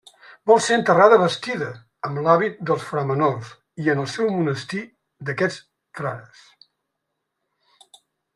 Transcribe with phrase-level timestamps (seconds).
[0.51, 1.67] Vol ser enterrada vestida
[2.09, 3.51] amb l’hàbit dels framenors
[3.85, 4.81] i en el seu monestir
[5.29, 5.63] d’aquests
[6.01, 6.49] frares.